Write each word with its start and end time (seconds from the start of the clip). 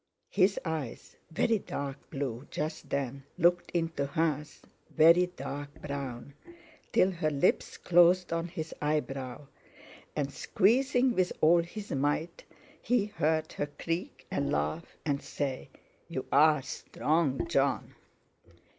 His 0.31 0.59
eyes, 0.65 1.15
very 1.29 1.59
dark 1.59 2.09
blue 2.09 2.47
just 2.49 2.89
then, 2.89 3.23
looked 3.37 3.69
into 3.69 4.07
hers, 4.07 4.63
very 4.89 5.27
dark 5.27 5.79
brown, 5.79 6.33
till 6.91 7.11
her 7.11 7.29
lips 7.29 7.77
closed 7.77 8.33
on 8.33 8.47
his 8.47 8.73
eyebrow, 8.81 9.45
and, 10.15 10.33
squeezing 10.33 11.13
with 11.13 11.31
all 11.39 11.59
his 11.61 11.91
might, 11.91 12.43
he 12.81 13.05
heard 13.05 13.53
her 13.53 13.67
creak 13.67 14.25
and 14.31 14.51
laugh, 14.51 14.97
and 15.05 15.21
say: 15.21 15.69
"You 16.07 16.25
are 16.31 16.63
strong, 16.63 17.47
Jon!" 17.47 17.93